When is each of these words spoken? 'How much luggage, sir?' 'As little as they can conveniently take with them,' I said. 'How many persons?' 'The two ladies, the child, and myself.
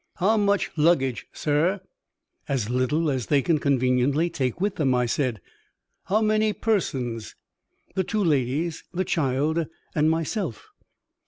'How 0.15 0.35
much 0.35 0.71
luggage, 0.77 1.27
sir?' 1.31 1.79
'As 2.49 2.71
little 2.71 3.11
as 3.11 3.27
they 3.27 3.43
can 3.43 3.59
conveniently 3.59 4.31
take 4.31 4.59
with 4.59 4.77
them,' 4.77 4.95
I 4.95 5.05
said. 5.05 5.39
'How 6.05 6.21
many 6.21 6.53
persons?' 6.53 7.35
'The 7.93 8.03
two 8.05 8.23
ladies, 8.23 8.83
the 8.91 9.05
child, 9.05 9.67
and 9.93 10.09
myself. 10.09 10.69